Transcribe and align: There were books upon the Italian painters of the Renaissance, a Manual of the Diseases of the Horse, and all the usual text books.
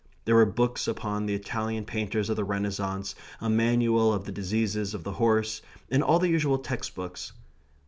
There 0.25 0.33
were 0.33 0.47
books 0.47 0.87
upon 0.87 1.27
the 1.27 1.35
Italian 1.35 1.85
painters 1.85 2.31
of 2.31 2.35
the 2.35 2.43
Renaissance, 2.43 3.13
a 3.39 3.51
Manual 3.51 4.11
of 4.11 4.23
the 4.23 4.31
Diseases 4.31 4.95
of 4.95 5.03
the 5.03 5.11
Horse, 5.13 5.61
and 5.91 6.01
all 6.01 6.17
the 6.17 6.27
usual 6.29 6.57
text 6.57 6.95
books. 6.95 7.33